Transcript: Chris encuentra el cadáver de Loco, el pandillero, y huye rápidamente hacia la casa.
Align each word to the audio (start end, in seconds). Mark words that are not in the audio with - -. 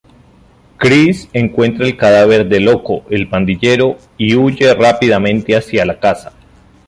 Chris 0.77 1.29
encuentra 1.31 1.85
el 1.85 1.95
cadáver 1.95 2.49
de 2.49 2.59
Loco, 2.59 3.05
el 3.11 3.29
pandillero, 3.29 3.97
y 4.17 4.33
huye 4.35 4.73
rápidamente 4.73 5.55
hacia 5.55 5.85
la 5.85 5.99
casa. 5.99 6.31